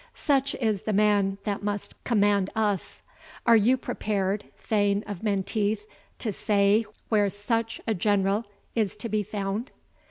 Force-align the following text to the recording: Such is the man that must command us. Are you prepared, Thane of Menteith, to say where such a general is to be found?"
Such 0.15 0.55
is 0.55 0.81
the 0.81 0.93
man 0.93 1.37
that 1.43 1.61
must 1.61 2.03
command 2.05 2.49
us. 2.55 3.03
Are 3.45 3.55
you 3.55 3.77
prepared, 3.77 4.45
Thane 4.55 5.03
of 5.05 5.21
Menteith, 5.21 5.85
to 6.17 6.33
say 6.33 6.87
where 7.09 7.29
such 7.29 7.79
a 7.85 7.93
general 7.93 8.45
is 8.73 8.95
to 8.95 9.09
be 9.09 9.21
found?" 9.21 9.69